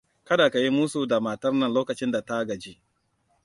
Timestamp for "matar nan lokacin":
1.19-2.11